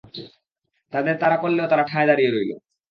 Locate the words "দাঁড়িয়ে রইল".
2.09-2.51